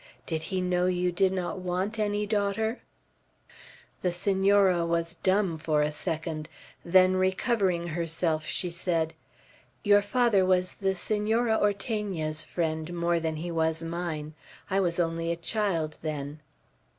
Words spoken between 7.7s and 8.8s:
herself, she